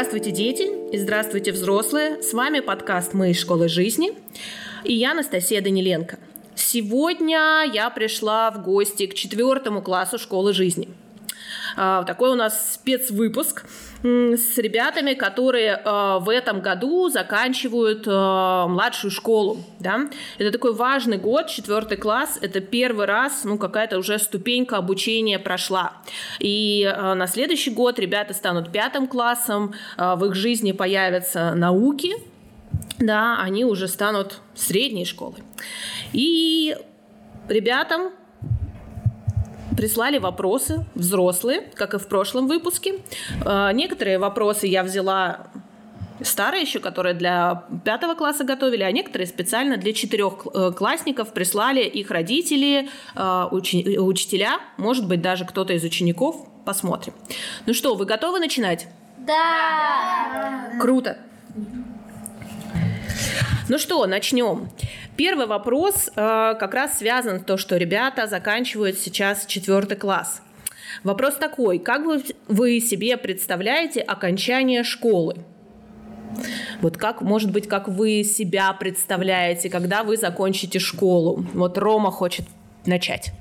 [0.00, 2.22] Здравствуйте, дети, и здравствуйте, взрослые.
[2.22, 4.12] С вами подкаст «Мы из школы жизни»
[4.82, 6.18] и я, Анастасия Даниленко.
[6.54, 10.88] Сегодня я пришла в гости к четвертому классу школы жизни.
[11.76, 13.66] А, Такой у нас спецвыпуск
[14.02, 19.58] с ребятами, которые а, в этом году заканчивают а, младшую школу.
[19.78, 20.08] Да?
[20.38, 22.38] Это такой важный год, четвертый класс.
[22.40, 25.92] Это первый раз, ну, какая-то уже ступенька обучения прошла.
[26.38, 32.14] И а, на следующий год ребята станут пятым классом, в их жизни появятся науки,
[32.98, 35.42] да, они уже станут средней школой.
[36.12, 36.76] И
[37.48, 38.10] ребятам
[39.80, 42.96] прислали вопросы взрослые, как и в прошлом выпуске.
[43.46, 45.46] Э, Некоторые вопросы я взяла
[46.22, 52.90] старые еще, которые для пятого класса готовили, а некоторые специально для четырехклассников прислали их родители,
[53.16, 56.36] э, учи- учителя, может быть, даже кто-то из учеников.
[56.66, 57.14] Посмотрим.
[57.64, 58.86] Ну что, вы готовы начинать?
[59.16, 60.72] Да.
[60.78, 61.16] Круто.
[63.68, 64.68] Ну что, начнем.
[65.16, 70.42] Первый вопрос э, как раз связан с то, что ребята заканчивают сейчас четвертый класс.
[71.04, 75.36] Вопрос такой: как вы, вы себе представляете окончание школы?
[76.80, 81.44] Вот как, может быть, как вы себя представляете, когда вы закончите школу?
[81.54, 82.46] Вот Рома хочет
[82.86, 83.32] начать.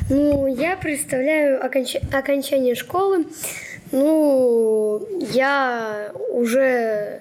[0.09, 3.27] Ну, я представляю оконч- окончание школы.
[3.93, 5.01] Ну,
[5.33, 7.21] я уже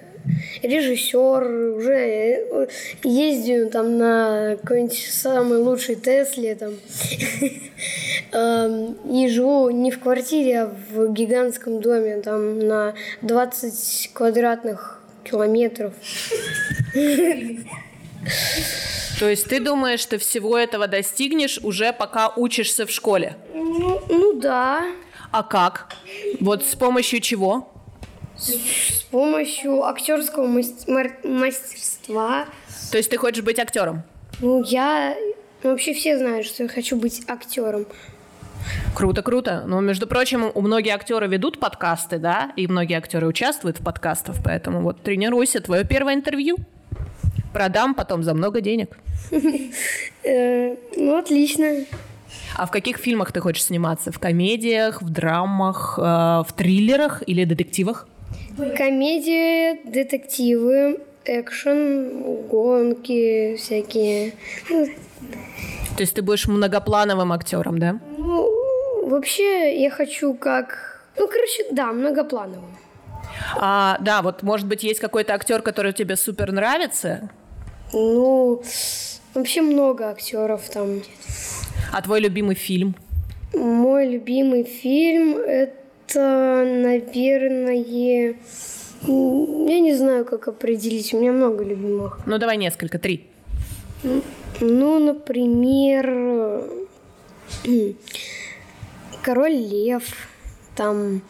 [0.62, 2.66] режиссер, уже э,
[3.04, 6.72] ездию там на какой-нибудь самый лучший Тесле там.
[8.32, 15.92] Эм, И живу не в квартире, а в гигантском доме, там на 20 квадратных километров.
[19.18, 23.36] То есть ты думаешь, что всего этого достигнешь уже пока учишься в школе?
[23.54, 24.84] Ну, ну да,
[25.32, 25.88] А как?
[26.40, 27.69] Вот с помощью чего?
[28.40, 32.46] С помощью актерского мастерства.
[32.90, 34.02] То есть ты хочешь быть актером?
[34.40, 35.14] Ну, я...
[35.62, 37.86] ну, вообще все знают, что я хочу быть актером.
[38.94, 39.64] Круто, круто.
[39.66, 44.36] Но, между прочим, у многие актеры ведут подкасты, да, и многие актеры участвуют в подкастах,
[44.44, 45.60] поэтому вот тренируйся.
[45.60, 46.56] Твое первое интервью.
[47.52, 48.96] Продам потом за много денег.
[50.22, 51.86] Э, ну, отлично.
[52.54, 54.12] А в каких фильмах ты хочешь сниматься?
[54.12, 58.06] В комедиях, в драмах, э, в триллерах или детективах?
[58.76, 64.32] Комедии, детективы, экшен, гонки всякие.
[64.68, 67.98] То есть ты будешь многоплановым актером, да?
[68.18, 71.04] Ну, вообще, я хочу как...
[71.18, 72.76] Ну, короче, да, многоплановым.
[73.56, 77.30] А, да, вот может быть есть какой-то актер, который тебе супер нравится,
[77.92, 78.62] Ну,
[79.34, 81.02] вообще много актеров там.
[81.92, 82.94] а твой любимый фильм?
[83.54, 85.74] Мой любимый фильм это,
[86.14, 87.76] наверное...
[89.06, 91.12] м, Я не знаю, как определить.
[91.14, 92.20] У меня много любимых.
[92.26, 93.26] Ну давай несколько, три.
[94.60, 96.64] Ну, например,
[99.22, 100.04] Король Лев,
[100.74, 101.20] там,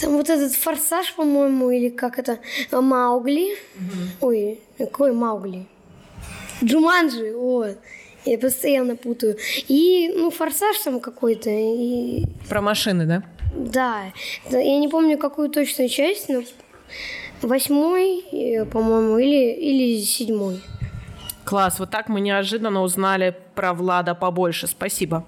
[0.00, 2.38] там вот этот форсаж, по-моему, или как это,
[2.72, 3.56] Маугли.
[4.20, 5.66] Ой, какой Маугли?
[6.64, 7.78] Джуманджи, вот.
[8.26, 9.36] Я постоянно путаю.
[9.68, 11.48] И, ну, форсаж там какой-то.
[11.48, 12.24] И...
[12.48, 13.22] Про машины, да?
[13.54, 14.02] Да.
[14.50, 16.42] Я не помню, какую точную часть, но
[17.40, 20.60] восьмой, э, по-моему, или, или седьмой.
[21.44, 24.66] Класс, вот так мы неожиданно узнали про Влада побольше.
[24.66, 25.24] Спасибо.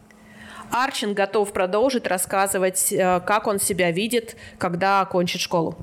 [0.71, 5.77] Арчин готов продолжить рассказывать, э, как он себя видит, когда окончит школу.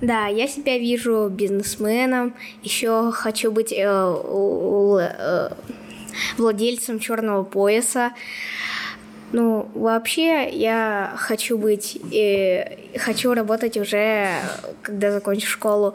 [0.00, 5.50] Да, я себя вижу бизнесменом, еще хочу быть э, э,
[6.36, 8.12] владельцем черного пояса.
[9.32, 14.30] Ну, вообще, я хочу быть, э, хочу работать уже,
[14.80, 15.94] когда закончу школу,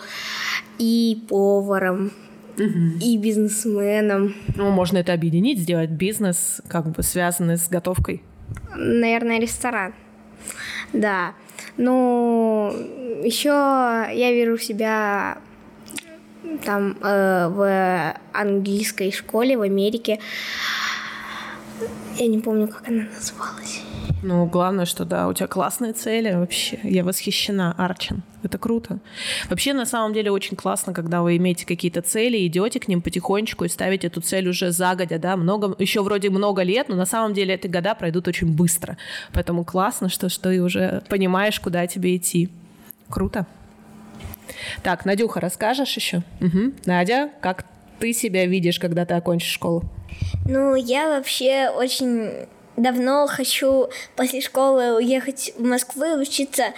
[0.77, 2.11] и поваром,
[2.57, 2.99] угу.
[3.01, 4.35] и бизнесменом.
[4.55, 8.21] Ну, можно это объединить, сделать бизнес, как бы связанный с готовкой.
[8.75, 9.93] Наверное, ресторан.
[10.91, 11.33] Да.
[11.77, 12.71] Ну,
[13.23, 15.39] еще я вижу себя
[16.57, 20.19] там э, в английской школе в Америке.
[22.17, 23.81] Я не помню, как она называлась.
[24.23, 26.79] Ну, главное, что да, у тебя классные цели вообще.
[26.83, 28.23] Я восхищена, Арчин.
[28.41, 28.99] Это круто.
[29.49, 33.65] Вообще, на самом деле, очень классно, когда вы имеете какие-то цели, идете к ним потихонечку
[33.65, 37.33] и ставите эту цель уже загодя, да, много, еще вроде много лет, но на самом
[37.33, 38.97] деле эти года пройдут очень быстро.
[39.33, 42.49] Поэтому классно, что, что ты уже понимаешь, куда тебе идти.
[43.09, 43.45] Круто.
[44.81, 46.23] Так, Надюха, расскажешь еще?
[46.41, 46.73] Угу.
[46.85, 47.65] Надя, как
[47.99, 49.83] ты себя видишь, когда ты окончишь школу?
[50.45, 52.47] Ну, я вообще очень
[52.77, 56.73] давно хочу после школы уехать в Москву и учиться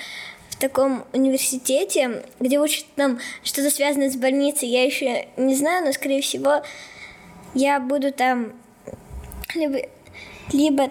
[0.50, 4.69] в таком университете, где учат там что-то связанное с больницей.
[4.69, 6.63] Я еще не знаю, но, скорее всего,
[7.54, 8.54] я буду там
[9.54, 9.80] либо,
[10.51, 10.89] либо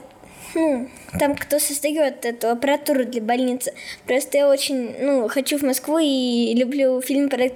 [0.55, 3.73] ну, там кто создает эту аппаратуру для больницы.
[4.07, 7.49] Просто я очень, ну, хочу в Москву и люблю фильм про,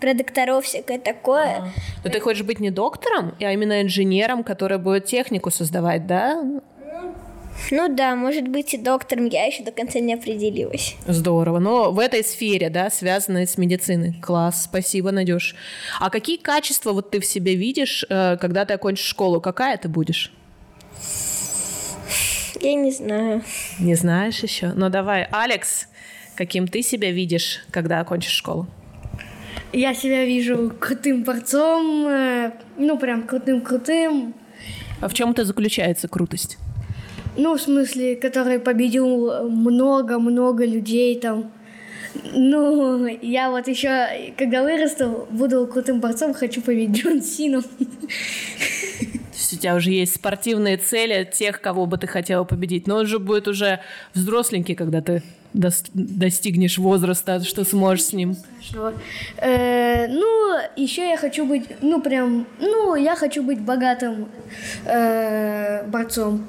[0.00, 1.56] про докторов, всякое такое.
[1.56, 1.68] А.
[2.04, 6.42] Но ты хочешь быть не доктором, а именно инженером, который будет технику создавать, да?
[7.70, 10.96] Ну да, может быть и доктором, я еще до конца не определилась.
[11.06, 11.60] Здорово.
[11.60, 14.14] Но в этой сфере, да, связанной с медициной.
[14.20, 15.54] Класс, спасибо, Надюш.
[16.00, 19.40] А какие качества вот ты в себе видишь, э, когда ты окончишь школу?
[19.40, 20.32] Какая ты будешь?
[22.64, 23.42] Я не знаю.
[23.78, 24.72] Не знаешь еще?
[24.74, 25.86] Ну давай, Алекс,
[26.34, 28.66] каким ты себя видишь, когда окончишь школу?
[29.74, 34.34] Я себя вижу крутым борцом, э, ну прям крутым-крутым.
[35.02, 36.56] А в чем это заключается крутость?
[37.36, 41.52] Ну, в смысле, который победил много-много людей там.
[42.32, 47.62] Ну, я вот еще, когда вырасту, буду крутым борцом, хочу победить Джон Сину.
[49.44, 52.86] Есть у тебя уже есть спортивные цели тех, кого бы ты хотела победить.
[52.86, 53.80] Но он же будет уже
[54.14, 58.36] взросленький, когда ты достигнешь возраста, что сможешь с ним.
[59.36, 64.28] Э, ну, еще я хочу быть, ну прям, ну, я хочу быть богатым
[64.86, 66.48] э, борцом.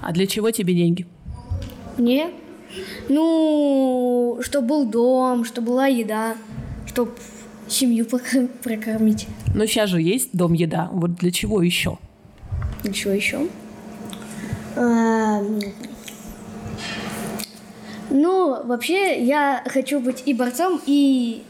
[0.00, 1.06] А для чего тебе деньги?
[1.98, 2.30] Мне?
[3.10, 6.34] Ну, чтобы был дом, чтобы была еда,
[6.86, 7.12] чтобы
[7.68, 8.06] семью
[8.62, 9.26] прокормить.
[9.54, 10.88] Ну, сейчас же есть дом, еда.
[10.92, 11.98] Вот для чего еще?
[12.84, 13.46] Ничего еще?
[14.76, 15.40] А,
[18.10, 21.44] ну, вообще, я хочу быть и борцом, и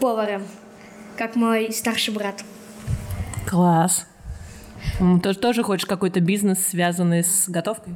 [0.00, 0.42] поваром,
[1.16, 2.44] как мой старший брат.
[3.46, 4.06] Класс.
[5.22, 7.94] Ты тоже хочешь какой-то бизнес, связанный с готовкой?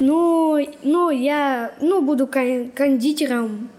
[0.00, 3.70] Ну, ну, я ну, буду кондитером,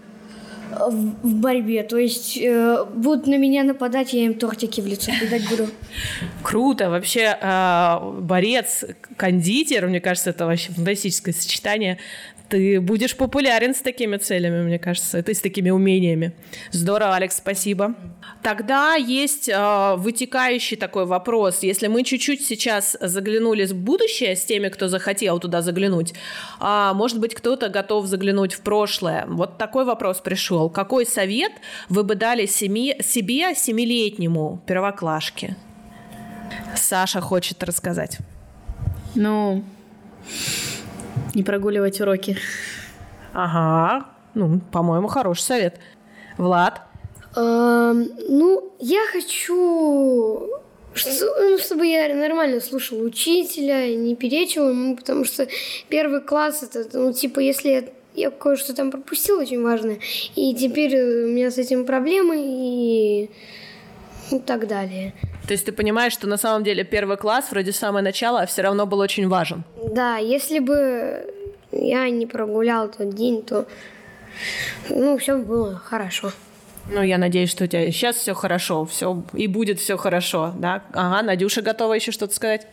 [0.70, 1.82] в борьбе.
[1.82, 5.68] То есть э, будут на меня нападать, я им тортики в лицо кидать буду.
[6.42, 6.90] Круто.
[6.90, 8.84] Вообще э, борец,
[9.16, 11.98] кондитер, мне кажется, это вообще фантастическое сочетание
[12.50, 16.32] ты будешь популярен с такими целями, мне кажется, ты с такими умениями.
[16.72, 17.94] Здорово, Алекс, спасибо.
[18.42, 21.62] Тогда есть э, вытекающий такой вопрос.
[21.62, 26.12] Если мы чуть-чуть сейчас заглянули в будущее с теми, кто захотел туда заглянуть,
[26.60, 29.26] э, может быть, кто-то готов заглянуть в прошлое.
[29.28, 30.68] Вот такой вопрос пришел.
[30.70, 31.52] Какой совет
[31.88, 35.56] вы бы дали семи, себе, семилетнему первоклашке?
[36.74, 38.18] Саша хочет рассказать.
[39.14, 39.64] Ну,
[41.34, 42.36] не прогуливать уроки.
[43.32, 44.06] Ага.
[44.34, 45.78] Ну, по-моему, хороший совет.
[46.38, 46.82] Влад?
[47.36, 55.46] Эм, ну, я хочу, ну, чтобы я нормально слушал учителя, не перечил ему, потому что
[55.88, 59.98] первый класс это, ну, типа, если я, я кое-что там пропустил очень важное,
[60.34, 63.30] и теперь у меня с этим проблемы, и
[64.32, 65.12] и так далее.
[65.50, 68.62] То есть ты понимаешь, что на самом деле первый класс, вроде самое начало, а все
[68.62, 69.64] равно был очень важен?
[69.90, 71.28] Да, если бы
[71.72, 73.66] я не прогулял тот день, то
[74.88, 76.30] ну, все было хорошо.
[76.88, 80.84] Ну, я надеюсь, что у тебя сейчас все хорошо, все и будет все хорошо, да?
[80.92, 82.68] Ага, Надюша готова еще что-то сказать?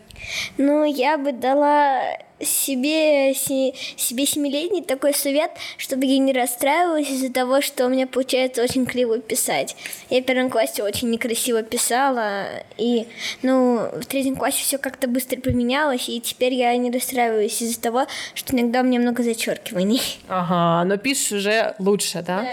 [0.59, 1.99] Ну, я бы дала
[2.39, 8.07] себе, се- себе семилетний такой совет, чтобы я не расстраивалась из-за того, что у меня
[8.07, 9.75] получается очень криво писать.
[10.09, 12.45] Я в первом классе очень некрасиво писала,
[12.77, 13.07] и,
[13.41, 18.05] ну, в третьем классе все как-то быстро поменялось, и теперь я не расстраиваюсь из-за того,
[18.33, 20.01] что иногда у меня много зачеркиваний.
[20.27, 22.45] Ага, но пишешь уже лучше, да?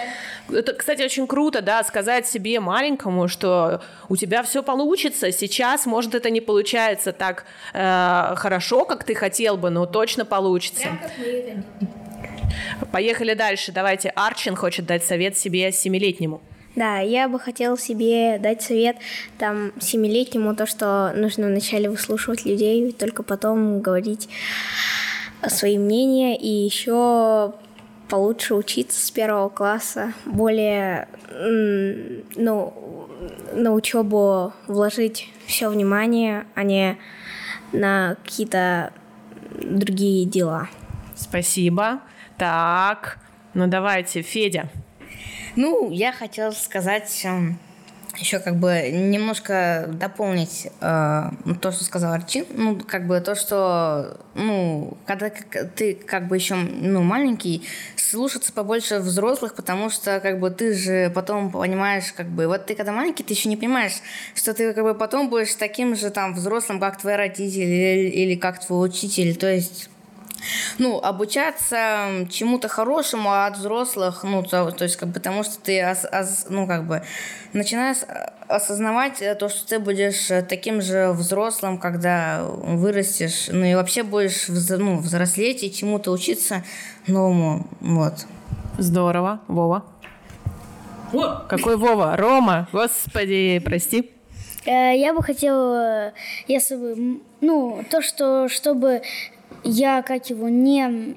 [0.53, 5.33] Это, кстати, очень круто, да, сказать себе маленькому, что у тебя все получится.
[5.33, 10.89] Сейчас, может, это не получается так э, хорошо, как ты хотел бы, но точно получится.
[12.93, 13.73] Поехали дальше.
[13.73, 14.11] Давайте.
[14.11, 16.41] Арчин хочет дать совет себе семилетнему.
[16.77, 18.97] Да, я бы хотела себе дать совет
[19.39, 24.29] там семилетнему, то, что нужно вначале выслушивать людей, только потом говорить
[25.47, 27.55] свои мнения, и еще
[28.09, 33.09] получше учиться с первого класса, более, ну,
[33.53, 36.99] на учебу вложить все внимание, а не
[37.73, 38.93] на какие-то
[39.55, 40.69] другие дела.
[41.15, 42.01] Спасибо.
[42.39, 43.19] Так,
[43.55, 44.69] ну давайте, Федя.
[45.57, 47.27] Ну, я хотела сказать
[48.19, 51.31] еще как бы немножко дополнить э,
[51.61, 52.47] то, что сказал Арчин.
[52.55, 57.63] Ну, как бы то, что, ну, когда ты как бы еще, ну, маленький,
[57.97, 62.75] слушаться побольше взрослых, потому что, как бы, ты же потом понимаешь, как бы, вот ты
[62.75, 64.01] когда маленький, ты еще не понимаешь,
[64.35, 68.35] что ты, как бы, потом будешь таким же, там, взрослым, как твои родители или, или
[68.37, 69.35] как твой учитель.
[69.37, 69.89] То есть
[70.79, 75.83] ну, обучаться чему-то хорошему от взрослых, ну, то, то есть, как бы, потому что ты,
[75.85, 77.03] ос- ос- ну, как бы,
[77.53, 77.99] начинаешь
[78.49, 84.03] осознавать э, то, что ты будешь э, таким же взрослым, когда вырастешь, ну, и вообще
[84.03, 86.63] будешь, вз- ну, взрослеть и чему-то учиться
[87.07, 88.27] новому, вот.
[88.79, 89.41] Здорово.
[89.49, 89.85] Вова.
[91.49, 92.17] Какой Вова?
[92.17, 92.69] Рома.
[92.73, 94.11] Господи, прости.
[94.67, 96.13] Э, Я бы хотела,
[96.49, 99.03] если бы, ну, то, что, чтобы
[99.65, 101.17] я, как его, не...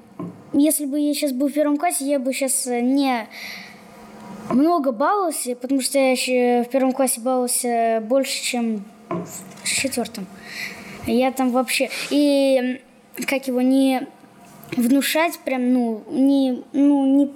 [0.52, 3.28] Если бы я сейчас был в первом классе, я бы сейчас не
[4.50, 10.26] много баловался, потому что я еще в первом классе баловался больше, чем в четвертом.
[11.06, 11.90] Я там вообще...
[12.10, 12.80] И,
[13.26, 14.06] как его, не
[14.76, 17.30] внушать прям, ну, не, ну, не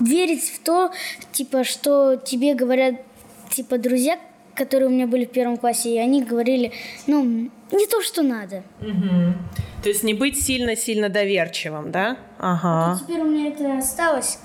[0.00, 0.90] верить в то,
[1.32, 2.94] типа, что тебе говорят,
[3.50, 4.18] типа, друзья,
[4.54, 6.72] которые у меня были в первом классе, и они говорили,
[7.06, 8.62] ну, не то, что надо.
[9.82, 12.16] То есть не быть сильно-сильно доверчивым, да?
[12.38, 12.98] Ага.
[13.00, 14.38] Теперь у меня это осталось.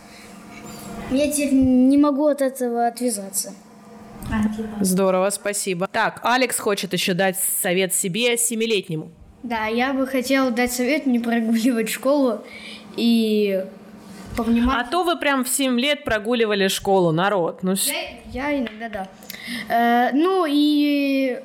[1.11, 3.53] Я теперь не могу от этого отвязаться.
[4.79, 5.87] Здорово, спасибо.
[5.91, 9.11] Так, Алекс хочет еще дать совет себе семилетнему.
[9.43, 12.43] Да, я бы хотела дать совет не прогуливать школу
[12.95, 13.65] и
[14.37, 14.87] повнимать.
[14.87, 17.61] А то вы прям в 7 лет прогуливали школу, народ.
[17.63, 17.91] Ну, ш-
[18.31, 19.07] Я иногда да.
[19.69, 21.41] Э, ну и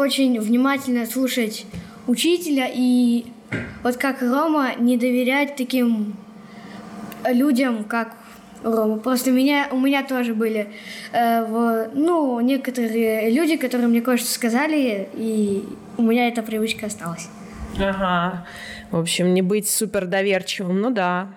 [0.00, 1.66] очень внимательно слушать
[2.06, 3.26] учителя и
[3.82, 6.16] вот как Рома не доверять таким
[7.28, 8.16] людям, как
[8.62, 8.98] Рома.
[8.98, 10.68] Просто меня, у меня тоже были
[11.12, 15.64] э, в- ну, некоторые люди, которые мне кое-что сказали, и
[15.96, 17.28] у меня эта привычка осталась.
[17.78, 18.46] Ага.
[18.90, 21.28] В общем, не быть супер доверчивым, ну да.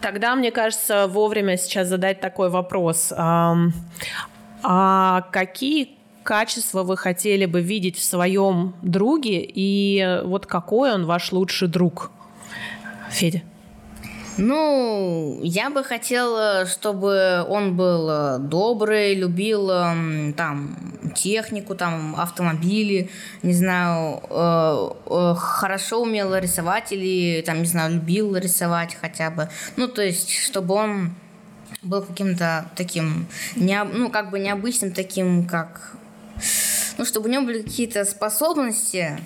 [0.00, 3.12] Тогда, мне кажется, вовремя сейчас задать такой вопрос.
[3.16, 3.72] Ам,
[4.62, 5.95] А какие
[6.26, 12.10] качества вы хотели бы видеть в своем друге и вот какой он ваш лучший друг?
[13.10, 13.42] Федя.
[14.38, 20.76] Ну, я бы хотела, чтобы он был э, добрый, любил эм, там
[21.14, 23.08] технику, там автомобили,
[23.42, 29.48] не знаю, э, э, хорошо умел рисовать или там, не знаю, любил рисовать хотя бы.
[29.76, 31.14] Ну, то есть, чтобы он
[31.82, 35.96] был каким-то таким, необ- ну, как бы необычным таким, как...
[36.98, 39.18] Ну, чтобы у него были какие-то способности,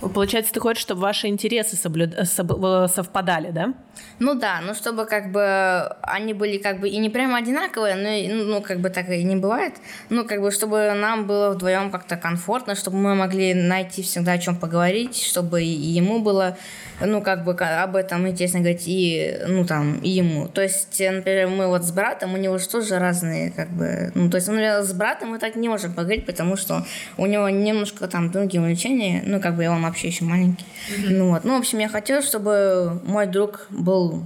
[0.00, 3.74] Получается, ты хочешь, чтобы ваши интересы соблюд- соб- совпадали, да?
[4.18, 8.08] Ну да, ну чтобы как бы они были как бы и не прямо одинаковые, но
[8.08, 9.74] и, ну, как бы так и не бывает.
[10.08, 14.38] Ну как бы чтобы нам было вдвоем как-то комфортно, чтобы мы могли найти всегда о
[14.38, 16.56] чем поговорить, чтобы и ему было
[17.00, 20.48] ну как бы об этом интересно говорить и ну там и ему.
[20.48, 24.12] То есть, э, например, мы вот с братом, у него же тоже разные как бы,
[24.14, 26.84] ну то есть, например, с братом мы так не можем поговорить, потому что
[27.16, 30.64] у него немножко там другие увлечения, ну как бы он вообще еще маленький.
[31.08, 34.24] Ну вот, ну в общем я хотела, чтобы мой друг был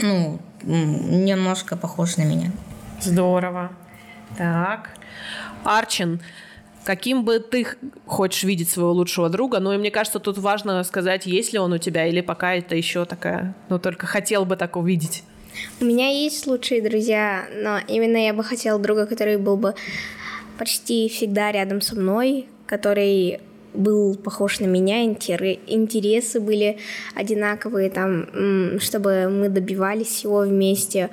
[0.00, 2.52] ну, немножко похож на меня.
[3.00, 3.72] Здорово.
[4.36, 4.90] Так.
[5.64, 6.20] Арчин,
[6.84, 7.66] каким бы ты
[8.06, 9.60] хочешь видеть своего лучшего друга?
[9.60, 12.74] Ну, и мне кажется, тут важно сказать, есть ли он у тебя, или пока это
[12.76, 15.24] еще такая, ну, только хотел бы так увидеть.
[15.80, 19.74] У меня есть лучшие друзья, но именно я бы хотела друга, который был бы
[20.58, 23.40] почти всегда рядом со мной, который
[23.74, 26.78] был похож на меня, интересы были
[27.14, 31.10] одинаковые, там, чтобы мы добивались всего вместе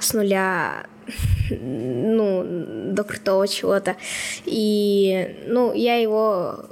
[0.00, 0.86] с нуля
[1.50, 2.44] ну,
[2.92, 3.96] до крутого чего-то.
[4.44, 6.64] И, ну, я его...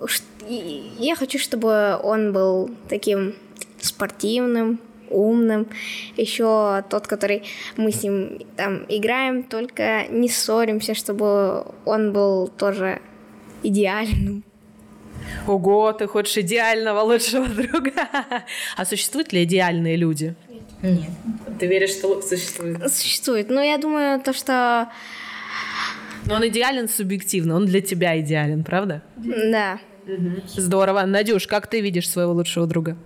[0.99, 3.35] Я хочу, чтобы он был таким
[3.81, 5.69] спортивным, умным.
[6.17, 7.45] Еще тот, который
[7.77, 13.01] мы с ним там играем, только не ссоримся, чтобы он был тоже
[13.63, 14.45] идеальным.
[15.47, 17.93] Ого, ты хочешь идеального лучшего друга.
[18.77, 20.35] А существуют ли идеальные люди?
[20.83, 21.11] Нет.
[21.59, 22.93] Ты веришь, что существует?
[22.93, 23.51] Существует.
[23.51, 24.91] Но я думаю, то, что...
[26.27, 29.03] Но он идеален субъективно, он для тебя идеален, правда?
[29.17, 29.79] Да.
[30.07, 30.43] Угу.
[30.57, 31.03] Здорово.
[31.03, 32.97] Надюш, как ты видишь своего лучшего друга?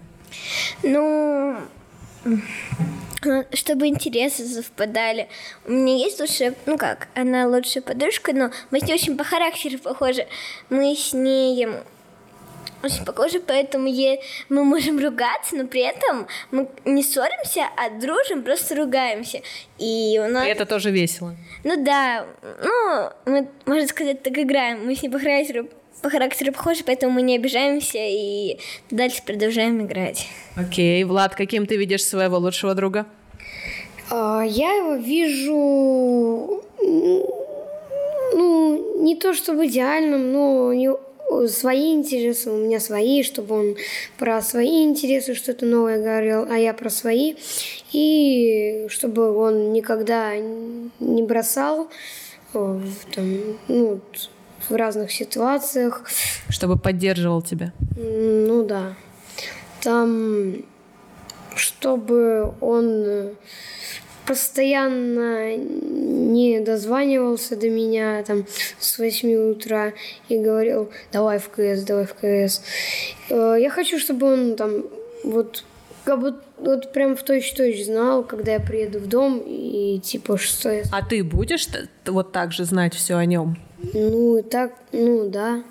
[0.83, 1.59] Ну,
[3.53, 5.29] чтобы интересы совпадали.
[5.67, 9.25] У меня есть лучшая, ну как, она лучшая подружка, но мы с ней очень по
[9.25, 10.27] характеру похожи.
[10.71, 11.67] Мы с ней
[12.83, 14.21] очень похожи, поэтому е...
[14.49, 19.41] мы можем ругаться, но при этом мы не ссоримся, а дружим, просто ругаемся.
[19.79, 20.47] И у нас...
[20.47, 21.35] И это тоже весело.
[21.65, 22.27] Ну да,
[22.63, 24.87] ну, мы, можно сказать, так играем.
[24.87, 25.69] Мы с ней по характеру
[26.03, 28.59] по характеру похожи, поэтому мы не обижаемся и
[28.91, 30.27] дальше продолжаем играть.
[30.55, 33.07] Окей, Влад, каким ты видишь своего лучшего друга?
[34.11, 36.63] А, я его вижу,
[38.35, 40.91] ну, не то чтобы идеальным, но не
[41.49, 43.77] свои интересы, у меня свои, чтобы он
[44.19, 47.35] про свои интересы что-то новое говорил, а я про свои.
[47.93, 51.89] И чтобы он никогда не бросал
[52.53, 54.01] там, ну,
[54.69, 56.05] в разных ситуациях.
[56.49, 57.73] Чтобы поддерживал тебя.
[57.97, 58.95] Ну да.
[59.83, 60.57] Там,
[61.55, 63.37] чтобы он
[64.27, 68.47] постоянно не дозванивался до меня там
[68.79, 69.93] с 8 утра
[70.29, 72.63] и говорил, давай в КС, давай в КС.
[73.31, 74.85] Э, я хочу, чтобы он там
[75.25, 75.65] вот
[76.05, 80.71] как будто вот прям в точь-точь знал, когда я приеду в дом и типа что
[80.71, 80.83] я...
[80.93, 81.67] А ты будешь
[82.07, 83.57] вот так же знать все о нем?
[83.93, 85.63] Ну, так, ну да.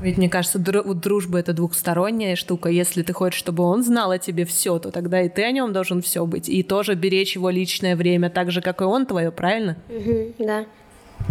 [0.00, 2.68] Ведь мне кажется, дружба это двухсторонняя штука.
[2.68, 5.72] Если ты хочешь, чтобы он знал о тебе все, то тогда и ты о нем
[5.72, 6.48] должен все быть.
[6.48, 9.76] И тоже беречь его личное время, так же, как и он твое, правильно?
[9.88, 10.64] Угу, да.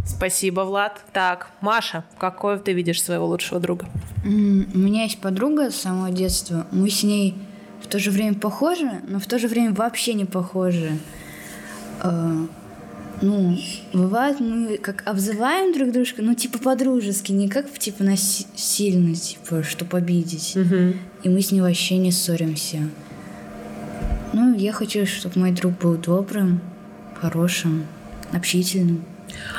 [0.06, 1.04] Спасибо, Влад.
[1.12, 3.88] Так, Маша, какой ты видишь своего лучшего друга?
[4.24, 6.66] У меня есть подруга с самого детства.
[6.72, 7.36] Мы с ней
[7.82, 10.98] в то же время похожи, но в то же время вообще не похожи.
[13.21, 13.57] Ну,
[13.93, 19.86] бывает, мы как обзываем друг дружку, ну, типа по-дружески, не как, типа, насильно, типа, что
[19.86, 20.57] победить.
[20.57, 20.93] Угу.
[21.23, 22.89] И мы с ней вообще не ссоримся.
[24.34, 26.62] Ну, я хочу, чтобы мой друг был добрым,
[27.19, 27.86] хорошим,
[28.31, 29.03] общительным.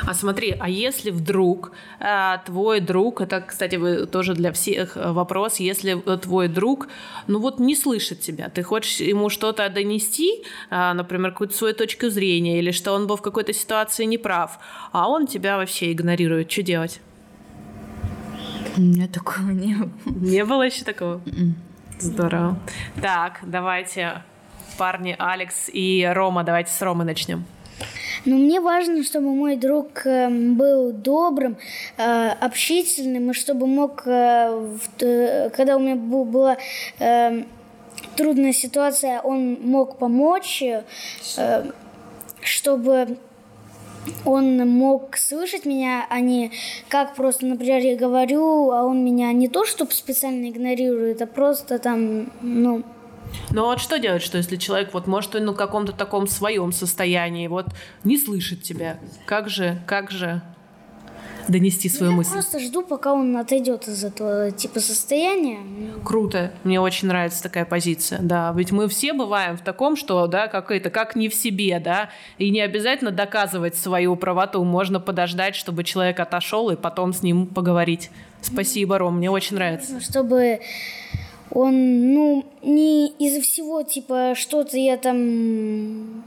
[0.05, 5.11] А смотри, а если вдруг э, твой друг, это, кстати, вы, тоже для всех э,
[5.11, 6.87] вопрос, если твой друг,
[7.27, 12.09] ну вот не слышит тебя, ты хочешь ему что-то донести, э, например, какую-то свою точку
[12.09, 14.59] зрения, или что он был в какой-то ситуации неправ,
[14.91, 16.99] а он тебя вообще игнорирует, что делать?
[18.75, 19.91] У меня такого не было.
[20.05, 21.21] Не было еще такого?
[21.25, 21.55] М-м.
[21.99, 22.59] Здорово.
[23.01, 24.23] Так, давайте,
[24.77, 27.45] парни Алекс и Рома, давайте с Ромы начнем.
[28.25, 31.57] Но мне важно, чтобы мой друг эм, был добрым,
[31.97, 36.57] э, общительным, и чтобы мог, э, когда у меня была
[36.99, 37.45] эм,
[38.15, 40.83] трудная ситуация, он мог помочь, э,
[42.41, 43.17] чтобы
[44.25, 46.51] он мог слышать меня, а не
[46.87, 51.79] как просто, например, я говорю, а он меня не то, чтобы специально игнорирует, а просто
[51.79, 52.83] там, ну,
[53.51, 57.47] но вот что делать, что если человек вот может он на каком-то таком своем состоянии,
[57.47, 57.67] вот
[58.03, 60.41] не слышит тебя, как же, как же
[61.47, 62.29] донести свою я мысль?
[62.35, 65.59] Я просто жду, пока он отойдет из этого типа состояния.
[66.03, 70.47] Круто, мне очень нравится такая позиция, да, ведь мы все бываем в таком, что, да,
[70.47, 75.55] как это, как не в себе, да, и не обязательно доказывать свою правоту, можно подождать,
[75.55, 78.09] чтобы человек отошел и потом с ним поговорить.
[78.41, 80.01] Спасибо, Ром, мне очень нравится.
[80.01, 80.59] Чтобы
[81.53, 86.23] он, ну, не из-за всего, типа, что-то я там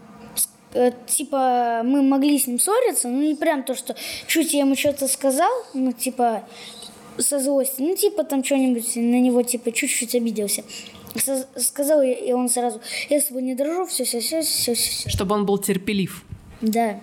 [0.72, 3.96] э, типа, мы могли с ним ссориться, ну, не прям то, что
[4.28, 6.44] чуть я ему что-то сказал, ну, типа,
[7.18, 10.62] со злости, ну, типа, там что-нибудь на него, типа, чуть-чуть обиделся.
[11.56, 15.08] Сказал, и он сразу, я с тобой не дружу, все, все, все, все, все.
[15.08, 16.24] Чтобы он был терпелив.
[16.60, 17.00] Да.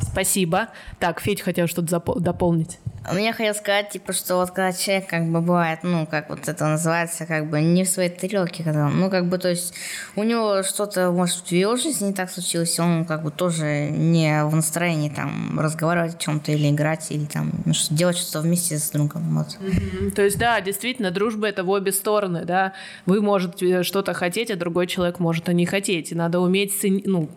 [0.00, 0.70] Спасибо.
[0.98, 2.78] Так, Федь хотел что-то дополнить.
[3.10, 6.46] Ну, я хотел сказать, типа, что вот когда человек как бы бывает, ну, как вот
[6.48, 9.74] это называется, как бы не в своей тарелке, когда, он, ну, как бы, то есть
[10.16, 14.44] у него что-то, может, в его жизни не так случилось, он как бы тоже не
[14.44, 18.78] в настроении там разговаривать о чем-то или играть, или там ну, что, делать что-то вместе
[18.78, 19.58] с другом, вот.
[19.60, 20.10] Мгм.
[20.10, 22.74] То есть, да, действительно, дружба это в обе стороны, да.
[23.06, 26.12] Вы можете что-то хотеть, а другой человек может и не хотеть.
[26.12, 27.30] И надо уметь ну,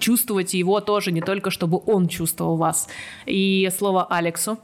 [0.00, 2.88] чувствовать его тоже, не только чтобы он чувствовал вас.
[3.26, 4.58] И слово Алексу.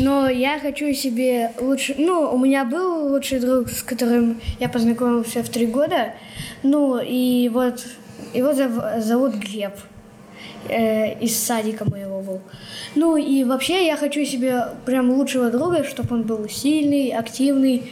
[0.00, 1.94] Но я хочу себе лучше...
[1.98, 6.14] Ну, у меня был лучший друг, с которым я познакомился в три года.
[6.62, 7.86] Ну, и вот
[8.34, 9.74] его зов- зовут Глеб.
[10.68, 12.40] Э, из садика моего был.
[12.96, 17.84] Ну, и вообще я хочу себе прям лучшего друга, чтобы он был сильный, активный,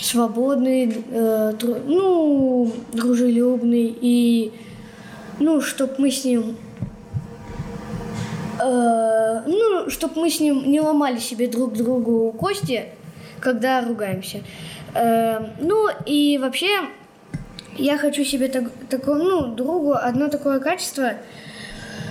[0.00, 3.94] свободный, э, дру- ну, дружелюбный.
[4.00, 4.52] И,
[5.40, 6.56] ну, чтобы мы с ним
[8.62, 12.86] Э, ну, чтобы мы с ним не ломали себе друг другу кости,
[13.40, 14.42] когда ругаемся.
[14.94, 16.68] Э, ну, и вообще,
[17.76, 21.14] я хочу себе так, такому, ну, другу одно такое качество,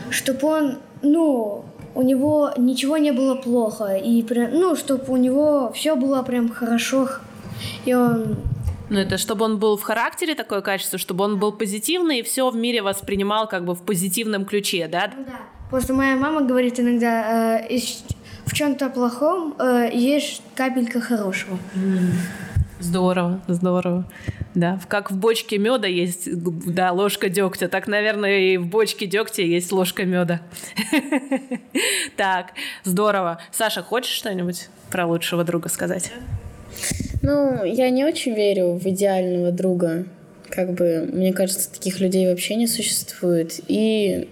[0.09, 1.63] чтобы он, ну,
[1.95, 6.49] у него ничего не было плохо, и прям, ну, чтобы у него все было прям
[6.49, 7.09] хорошо,
[7.85, 8.37] и он
[8.89, 12.49] Ну, это чтобы он был в характере такое качество, чтобы он был позитивный и все
[12.49, 15.07] в мире воспринимал как бы в позитивном ключе, да?
[15.07, 15.60] Да.
[15.71, 18.03] Просто моя мама говорит иногда, э, из-
[18.45, 21.57] в чем-то плохом э, есть капелька хорошего.
[22.79, 24.05] Здорово, здорово.
[24.53, 26.27] Да, как в бочке меда есть,
[26.73, 30.41] да, ложка дегтя, так, наверное, и в бочке дегтя есть ложка меда.
[32.17, 32.47] Так,
[32.83, 33.39] здорово.
[33.51, 36.11] Саша, хочешь что-нибудь про лучшего друга сказать?
[37.21, 40.05] Ну, я не очень верю в идеального друга.
[40.49, 43.59] Как бы, мне кажется, таких людей вообще не существует.
[43.67, 44.27] И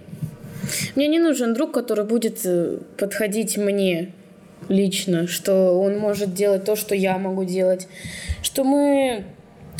[0.96, 4.12] мне не нужен друг, который будет э, подходить мне
[4.68, 7.88] лично, что он может делать то, что я могу делать,
[8.42, 9.24] что мы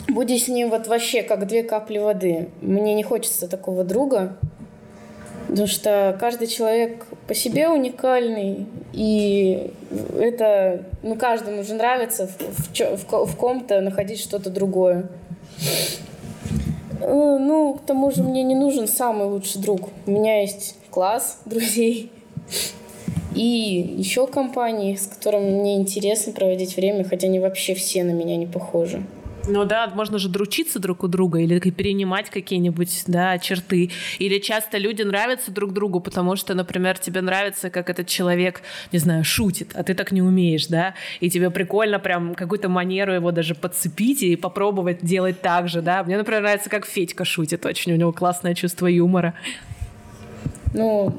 [0.08, 2.48] будем с ним вот вообще как две капли воды.
[2.60, 4.36] Мне не хочется такого друга,
[5.48, 9.72] потому что каждый человек по себе уникальный, и
[10.18, 12.38] это, ну, каждому же нравится в,
[12.74, 15.08] в в ком-то находить что-то другое.
[17.00, 19.88] Э, Ну, к тому же мне не нужен самый лучший друг.
[20.06, 22.10] У меня есть класс друзей
[23.34, 28.36] и еще компании, с которыми мне интересно проводить время, хотя они вообще все на меня
[28.36, 29.02] не похожи.
[29.50, 33.90] Ну да, можно же дручиться друг у друга или перенимать какие-нибудь да, черты.
[34.20, 39.00] Или часто люди нравятся друг другу, потому что, например, тебе нравится, как этот человек, не
[39.00, 43.32] знаю, шутит, а ты так не умеешь, да, и тебе прикольно прям какую-то манеру его
[43.32, 46.04] даже подцепить и попробовать делать так же, да.
[46.04, 49.34] Мне, например, нравится, как Федька шутит, очень у него классное чувство юмора.
[50.74, 51.12] Ну,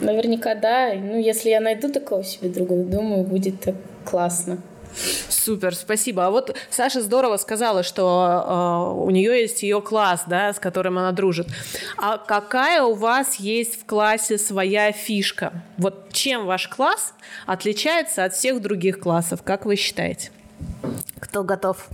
[0.00, 0.92] наверняка да.
[0.94, 4.58] Ну, если я найду такого себе друга, думаю, будет так классно.
[5.28, 6.26] Супер, спасибо.
[6.26, 10.98] А вот Саша здорово сказала, что э, у нее есть ее класс, да, с которым
[10.98, 11.48] она дружит.
[11.96, 15.52] А какая у вас есть в классе своя фишка?
[15.76, 17.14] Вот чем ваш класс
[17.46, 20.30] отличается от всех других классов, как вы считаете?
[21.18, 21.88] Кто готов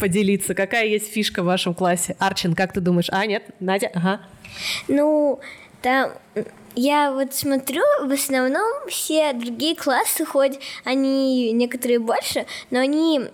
[0.00, 0.54] поделиться?
[0.54, 2.16] Какая есть фишка в вашем классе?
[2.18, 3.08] Арчин, как ты думаешь?
[3.10, 3.44] А, нет?
[3.60, 3.90] Надя?
[3.94, 4.20] Ага.
[4.88, 5.40] Ну,
[5.80, 6.12] там
[6.74, 13.30] я вот смотрю, в основном все другие классы, хоть они некоторые больше, но они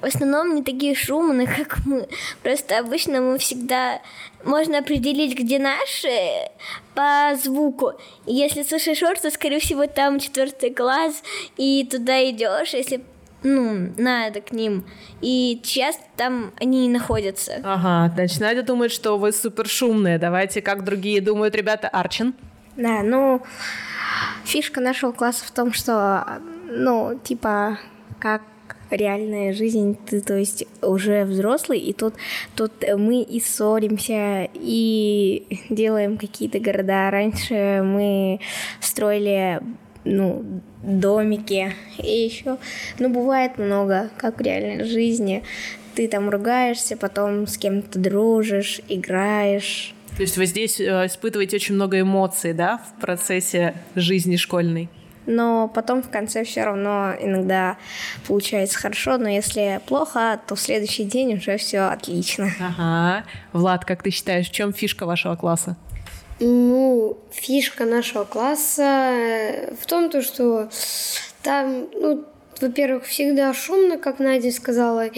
[0.00, 2.08] в основном не такие шумные, как мы.
[2.42, 4.00] Просто обычно мы всегда
[4.44, 6.50] можно определить, где наши
[6.94, 7.92] по звуку.
[8.26, 11.22] Если слышишь шор, то, скорее всего, там четвертый класс,
[11.56, 13.02] и туда идешь, если
[13.42, 14.84] ну, надо к ним.
[15.20, 17.60] И часто там они и находятся.
[17.62, 20.18] Ага, значит, Надя думает, что вы супер шумные.
[20.18, 21.88] Давайте, как другие думают ребята.
[21.88, 22.34] Арчин?
[22.78, 23.42] Да, ну,
[24.44, 26.24] фишка нашего класса в том, что,
[26.68, 27.76] ну, типа,
[28.20, 28.42] как
[28.88, 32.14] реальная жизнь, ты, то есть, уже взрослый, и тут,
[32.54, 37.10] тут мы и ссоримся, и делаем какие-то города.
[37.10, 38.38] Раньше мы
[38.80, 39.60] строили,
[40.04, 40.44] ну,
[40.80, 42.58] домики, и еще,
[43.00, 45.42] ну, бывает много, как в реальной жизни.
[45.96, 51.76] Ты там ругаешься, потом с кем-то дружишь, играешь, То есть вы здесь э, испытываете очень
[51.76, 54.90] много эмоций, да, в процессе жизни школьной?
[55.26, 57.76] но потом в конце все равно иногда
[58.26, 62.50] получается хорошо, но если плохо, то в следующий день уже все отлично.
[62.58, 63.24] Ага.
[63.52, 65.76] Влад, как ты считаешь, в чем фишка вашего класса?
[66.40, 70.70] Ну, фишка нашего класса э, в том, то, что
[71.42, 72.24] там, ну,
[72.58, 75.10] во-первых, всегда шумно, как Надя сказала,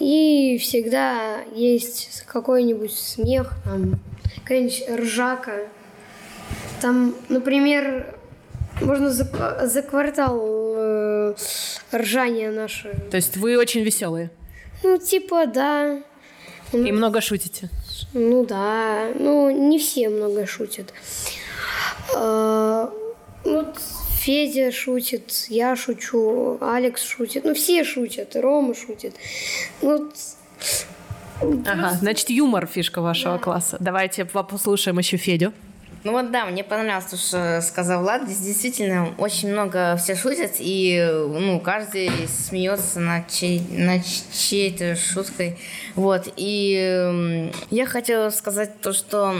[0.00, 4.00] и всегда есть какой-нибудь смех, там,
[4.44, 5.66] какая-нибудь ржака.
[6.80, 8.14] Там, например,
[8.80, 9.24] Можно за,
[9.66, 10.40] за квартал
[10.76, 11.34] э,
[11.92, 12.94] ржание наше.
[13.10, 14.30] То есть вы очень веселые
[14.82, 16.02] Ну, типа, да.
[16.72, 17.70] и много шутите.
[18.12, 19.10] Ну да.
[19.14, 20.92] Ну, не все много шутят.
[22.14, 22.90] А,
[23.44, 23.78] Вот
[24.20, 27.44] Федя шутит, я шучу, Алекс шутит.
[27.44, 29.14] Ну, все шутят, Рома шутит.
[29.82, 30.10] Ну,
[31.40, 33.76] Ага, значит, юмор фишка вашего класса.
[33.80, 35.52] Давайте послушаем еще Федю.
[36.04, 38.24] Ну вот да, мне понравилось то, что сказал Влад.
[38.24, 45.58] Здесь действительно очень много все шутят, и ну, каждый смеется над, чей, над чьей-то шуткой.
[45.94, 49.34] Вот, и я хотела сказать то, что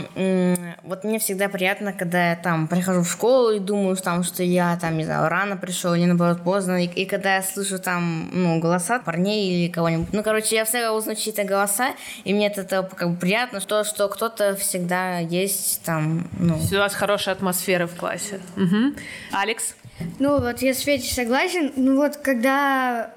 [0.83, 4.75] вот мне всегда приятно, когда я там прихожу в школу и думаю, там, что я
[4.81, 8.59] там, не знаю, рано пришел или наоборот поздно, и, и когда я слышу там, ну,
[8.59, 10.11] голоса парней или кого-нибудь.
[10.13, 11.89] Ну, короче, я всегда узнаю чьи-то голоса,
[12.23, 16.93] и мне этого как бы приятно, что, что кто-то всегда есть там, ну, У вас
[16.95, 18.39] хорошая атмосфера в классе.
[18.55, 18.95] Мгм.
[19.31, 19.75] Алекс?
[20.19, 21.71] Ну вот я с Федей согласен.
[21.75, 23.11] Ну вот когда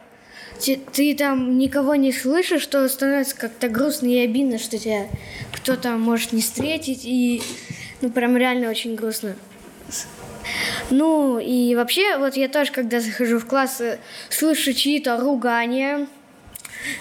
[0.58, 5.06] те- ты там никого не слышишь, то становится как-то грустно и обидно, что тебя
[5.52, 7.42] кто-то может не встретить, и
[8.00, 9.34] ну прям реально очень грустно.
[10.90, 13.98] Ну и вообще, вот я тоже, когда захожу в класс, э,
[14.30, 16.06] слышу чьи-то ругания.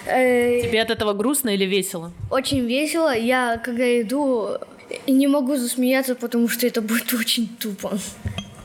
[0.06, 2.12] Э, Тебе от этого грустно или весело?
[2.30, 3.14] очень весело.
[3.16, 4.58] Я, когда иду,
[5.06, 7.98] не могу засмеяться, потому что это будет очень тупо.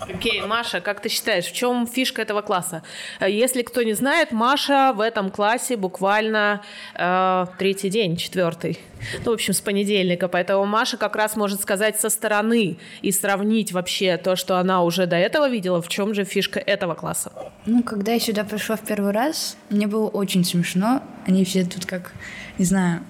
[0.09, 2.83] Окей, Маша, как ты считаешь, в чем фишка этого класса?
[3.25, 6.61] Если кто не знает, Маша в этом классе буквально
[6.95, 8.79] э, третий день, четвертый.
[9.25, 10.27] Ну, в общем, с понедельника.
[10.27, 15.05] Поэтому Маша как раз может сказать со стороны и сравнить вообще то, что она уже
[15.07, 17.31] до этого видела, в чем же фишка этого класса.
[17.65, 21.01] Ну, когда я сюда пришла в первый раз, мне было очень смешно.
[21.25, 22.13] Они все тут как,
[22.57, 23.03] не знаю,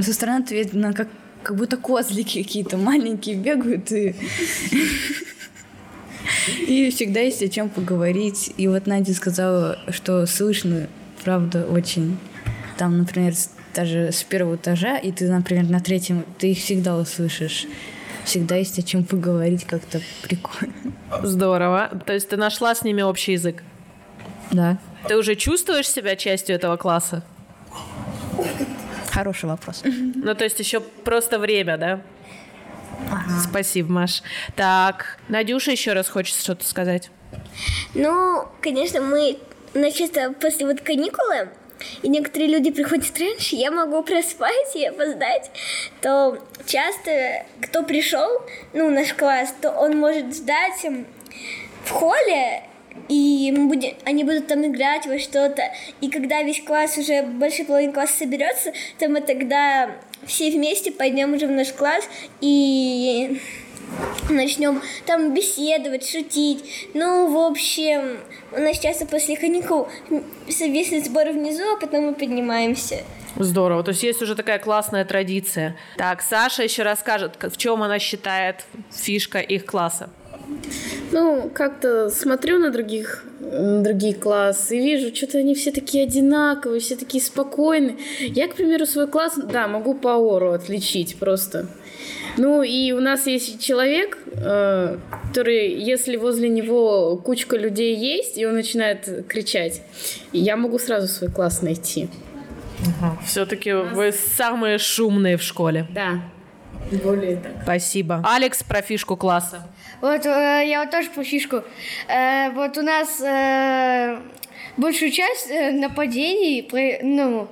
[0.00, 1.08] со стороны это видно, как,
[1.42, 4.14] как будто козлики какие-то маленькие бегают и...
[6.66, 8.52] И всегда есть о чем поговорить.
[8.56, 10.88] И вот Надя сказала, что слышно,
[11.24, 12.18] правда, очень.
[12.78, 13.34] Там, например,
[13.74, 17.66] даже с первого этажа, и ты, например, на третьем, ты их всегда услышишь.
[18.24, 20.74] Всегда есть о чем поговорить, как-то прикольно.
[21.22, 21.90] Здорово.
[22.06, 23.62] То есть ты нашла с ними общий язык.
[24.50, 24.78] Да.
[25.08, 27.24] Ты уже чувствуешь себя частью этого класса?
[29.10, 29.82] Хороший вопрос.
[29.84, 32.02] Ну, то есть еще просто время, да?
[33.48, 34.22] Спасибо, Маш.
[34.56, 37.10] Так, Надюша еще раз хочет что-то сказать.
[37.94, 39.38] Ну, конечно, мы
[39.92, 41.50] часто после вот каникулы,
[42.02, 45.50] и некоторые люди приходят раньше, я могу проспать и опоздать,
[46.00, 48.28] то часто кто пришел,
[48.72, 50.84] ну, в наш класс, то он может ждать
[51.84, 52.64] в холле,
[53.08, 55.62] и мы будем, они будут там играть во что-то.
[56.00, 59.90] И когда весь класс уже, большая половина класса соберется, то мы тогда
[60.24, 62.08] все вместе пойдем уже в наш класс
[62.40, 63.40] и
[64.28, 66.88] начнем там беседовать, шутить.
[66.94, 68.18] Ну, в общем,
[68.52, 69.88] у нас часто после каникул
[70.48, 72.98] совместный сбор внизу, а потом мы поднимаемся.
[73.36, 73.82] Здорово.
[73.82, 75.76] То есть есть уже такая классная традиция.
[75.96, 80.10] Так, Саша еще расскажет, в чем она считает фишка их класса.
[81.12, 86.80] Ну, как-то смотрю на других, на другие классы и вижу, что-то они все такие одинаковые,
[86.80, 87.96] все такие спокойные.
[88.20, 91.66] Я, к примеру, свой класс, да, могу по ору отличить просто.
[92.36, 98.46] Ну, и у нас есть человек, э, который, если возле него кучка людей есть, и
[98.46, 99.82] он начинает кричать,
[100.32, 102.08] я могу сразу свой класс найти.
[103.26, 105.86] Все-таки вы самые шумные в школе.
[105.92, 106.22] Да.
[107.04, 107.52] Более так.
[107.62, 108.22] Спасибо.
[108.24, 109.66] Алекс про фишку класса.
[110.00, 111.62] Вот э, я вот тоже по фишку.
[112.08, 114.18] Э, вот у нас э,
[114.76, 116.68] большую часть э, нападений
[117.02, 117.48] ну,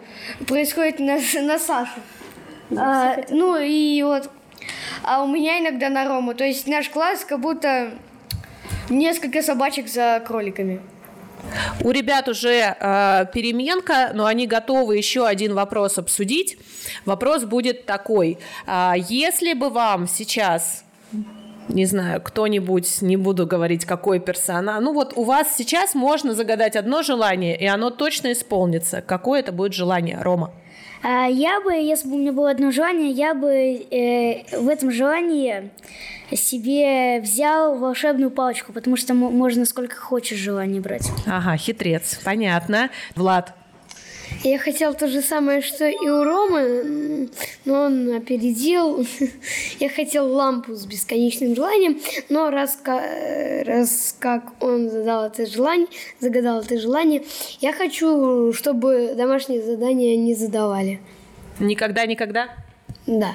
[0.47, 2.01] происходит на, на Сашу.
[2.77, 4.31] А, ну и вот,
[5.03, 6.35] а у меня иногда на Рому.
[6.35, 7.93] То есть наш класс как будто
[8.89, 10.81] несколько собачек за кроликами.
[11.83, 16.59] У ребят уже э, переменка, но они готовы еще один вопрос обсудить.
[17.05, 18.39] Вопрос будет такой.
[18.67, 20.85] А, если бы вам сейчас,
[21.69, 26.77] не знаю, кто-нибудь, не буду говорить, какой персонаж, ну вот у вас сейчас можно загадать
[26.77, 29.01] одно желание, и оно точно исполнится.
[29.01, 30.51] Какое это будет желание, Рома?
[31.03, 34.91] А я бы, если бы у меня было одно желание, я бы э, в этом
[34.91, 35.71] желании
[36.35, 41.09] себе взял волшебную палочку, потому что мо- можно сколько хочешь желаний брать.
[41.27, 42.91] Ага, хитрец, понятно.
[43.15, 43.55] Влад,
[44.45, 47.29] Я хотел то же самое, что и у Ромы,
[47.65, 49.05] но он опередил.
[49.81, 55.89] Я хотел лампу с бесконечным желанием, но раз, ка- раз как он задал это желание,
[56.21, 57.25] загадал это желание,
[57.61, 61.01] я хочу, чтобы домашние задания не задавали.
[61.59, 62.49] никогда-никогда?
[63.07, 63.35] Да.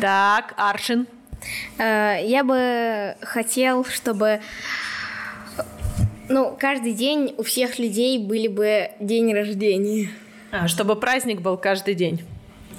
[0.00, 1.06] Так, Аршин.
[1.78, 4.40] Э, Я бы хотел, чтобы
[6.28, 10.08] ну, каждый день у всех людей были бы день рождения.
[10.54, 12.24] А, чтобы праздник был каждый день.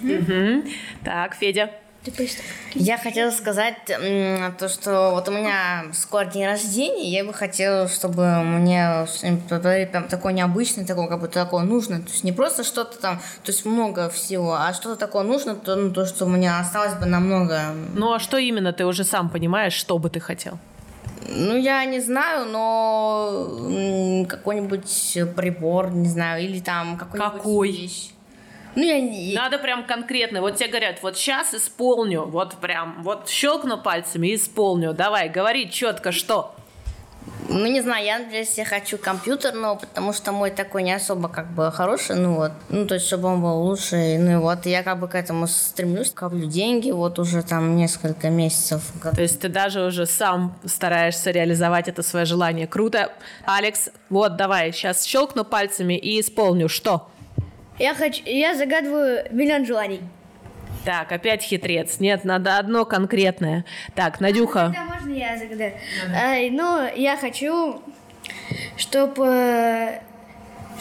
[0.01, 0.63] Мгм.
[1.03, 1.69] Так, Федя.
[2.75, 8.43] Я хотела сказать то, что вот у меня скоро день рождения, я бы хотела, чтобы
[8.43, 11.99] мне что-нибудь подарили прям такое необычное, такое как будто такое нужное.
[11.99, 15.75] То есть не просто что-то там, то есть много всего, а что-то такое нужно, то,
[15.75, 17.59] ну, то, что у меня осталось бы намного.
[17.95, 20.59] Ну а что именно ты уже сам понимаешь, что бы ты хотел?
[21.27, 27.71] Ну, я не знаю, но какой-нибудь прибор, не знаю, или там какой-нибудь Какой?
[27.71, 28.09] вещь.
[28.75, 29.33] Ну, я не...
[29.33, 30.41] Надо прям конкретно.
[30.41, 34.93] Вот тебе говорят, вот сейчас исполню, вот прям, вот щелкну пальцами и исполню.
[34.93, 36.53] Давай, говори четко, что.
[37.47, 41.47] Ну, не знаю, я, например, себе хочу компьютерного, потому что мой такой не особо как
[41.51, 44.83] бы хороший, ну вот, ну, то есть, чтобы он был лучше, ну и вот, я
[44.83, 48.81] как бы к этому стремлюсь, коплю деньги, вот уже там несколько месяцев.
[49.01, 52.67] То есть ты даже уже сам стараешься реализовать это свое желание.
[52.67, 53.11] Круто.
[53.45, 56.67] Алекс, вот давай, сейчас щелкну пальцами и исполню.
[56.67, 57.09] Что?
[57.77, 60.01] Я хочу, я загадываю миллион желаний.
[60.85, 61.99] Так, опять хитрец.
[61.99, 63.65] Нет, надо одно конкретное.
[63.95, 64.71] Так, Надюха.
[64.73, 65.73] Да, можно я загадаю?
[66.15, 67.81] Ай, ну, я хочу,
[68.77, 69.99] чтобы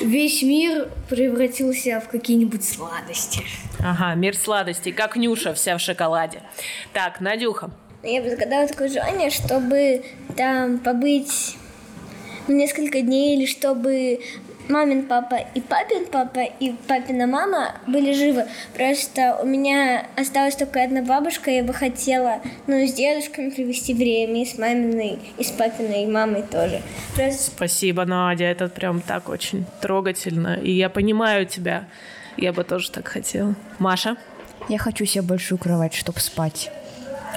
[0.01, 3.43] весь мир превратился в какие-нибудь сладости.
[3.81, 6.43] Ага, мир сладостей, как Нюша вся в шоколаде.
[6.93, 7.71] Так, Надюха.
[8.03, 10.05] Я бы загадала такое желание, чтобы
[10.37, 11.57] там побыть
[12.47, 14.21] ну, несколько дней, или чтобы
[14.69, 18.47] мамин папа и папин папа и папина мама были живы.
[18.75, 24.43] Просто у меня осталась только одна бабушка, я бы хотела, ну, с дедушками провести время,
[24.43, 26.83] и с маминой, и с папиной мамой тоже.
[27.15, 30.55] Просто Спасибо, Надя, это прям так очень трогательно.
[30.55, 31.85] И я понимаю тебя.
[32.37, 33.55] Я бы тоже так хотела.
[33.79, 34.17] Маша?
[34.69, 36.71] Я хочу себе большую кровать, чтобы спать.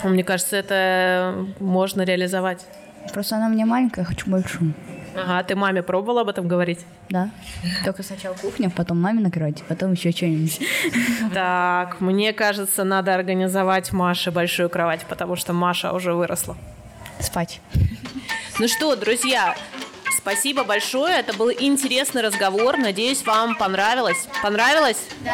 [0.04, 2.66] Мне кажется, это можно реализовать.
[3.14, 4.74] Просто она мне маленькая, я хочу большую.
[5.18, 6.80] Ага, ты маме пробовала об этом говорить?
[7.10, 7.32] Да.
[7.84, 10.60] Только сначала кухня, потом мамина кровать, потом еще что-нибудь.
[11.34, 16.56] Так, мне кажется, надо организовать Маше большую кровать, потому что Маша уже выросла.
[17.20, 17.62] Спать.
[18.60, 19.56] Ну что, друзья,
[20.16, 21.16] спасибо большое.
[21.20, 22.78] Это был интересный разговор.
[22.78, 24.28] Надеюсь, вам понравилось.
[24.44, 24.98] Понравилось?
[25.22, 25.32] Да!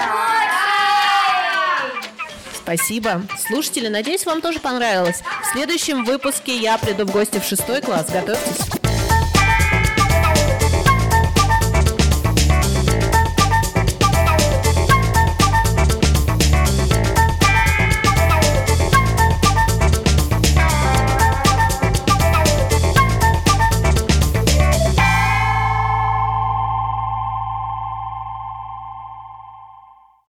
[2.54, 3.24] Спасибо.
[3.38, 5.22] Слушатели, надеюсь, вам тоже понравилось.
[5.42, 8.10] В следующем выпуске я приду в гости в шестой класс.
[8.10, 8.83] Готовьтесь.